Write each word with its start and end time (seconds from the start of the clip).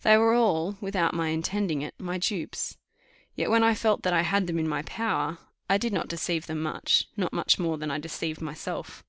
They 0.00 0.16
were 0.16 0.32
all, 0.32 0.78
without 0.80 1.12
my 1.12 1.28
intending 1.28 1.82
it, 1.82 1.92
my 1.98 2.16
dupes. 2.16 2.78
Yet 3.34 3.50
when 3.50 3.62
I 3.62 3.74
felt 3.74 4.02
that 4.02 4.14
I 4.14 4.22
had 4.22 4.46
them 4.46 4.58
in 4.58 4.66
my 4.66 4.80
power, 4.84 5.36
I 5.68 5.76
did 5.76 5.92
not 5.92 6.08
deceive 6.08 6.46
them 6.46 6.62
much, 6.62 7.06
not 7.18 7.34
much 7.34 7.58
more 7.58 7.76
than 7.76 7.90
I 7.90 7.98
deceived 7.98 8.40
myself. 8.40 9.04